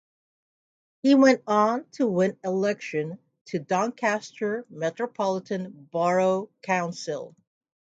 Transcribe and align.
He 1.03 1.13
went 1.13 1.43
on 1.45 1.87
to 1.91 2.07
win 2.07 2.35
election 2.43 3.19
to 3.49 3.59
Doncaster 3.59 4.65
Metropolitan 4.71 5.89
Borough 5.91 6.49
Council. 6.63 7.35